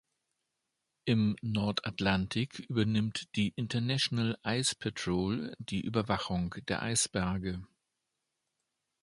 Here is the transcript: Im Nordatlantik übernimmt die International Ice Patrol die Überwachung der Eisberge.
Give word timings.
Im 1.05 1.35
Nordatlantik 1.43 2.57
übernimmt 2.67 3.27
die 3.35 3.49
International 3.55 4.35
Ice 4.43 4.75
Patrol 4.75 5.53
die 5.59 5.81
Überwachung 5.81 6.55
der 6.67 6.81
Eisberge. 6.81 7.61